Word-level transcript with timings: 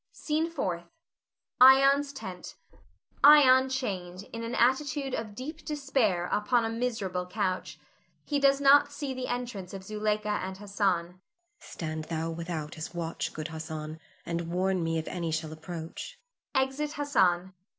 SCENE 0.13 0.49
FOURTH. 0.49 0.89
[Ion's 1.61 2.11
tent. 2.11 2.55
Ion 3.23 3.69
chained, 3.69 4.23
in 4.33 4.41
an 4.43 4.55
attitude 4.55 5.13
of 5.13 5.35
deep 5.35 5.63
despair, 5.63 6.25
upon 6.31 6.65
a 6.65 6.71
miserable 6.71 7.27
couch. 7.27 7.77
He 8.25 8.39
does 8.39 8.59
not 8.59 8.91
see 8.91 9.13
the 9.13 9.27
entrance 9.27 9.75
of 9.75 9.83
Zuleika 9.83 10.39
and 10.41 10.57
Hassan.] 10.57 11.05
Zuleika. 11.05 11.19
Stand 11.59 12.03
thou 12.05 12.31
without 12.31 12.79
as 12.79 12.95
watch, 12.95 13.31
good 13.31 13.49
Hassan, 13.49 13.99
and 14.25 14.51
warn 14.51 14.83
me 14.83 14.97
if 14.97 15.07
any 15.07 15.29
shall 15.29 15.53
approach. 15.53 16.19
[Exit 16.55 16.93
Hassan. 16.93 17.53